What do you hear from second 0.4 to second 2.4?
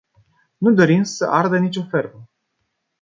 Nu dorim să ardă nicio fermă.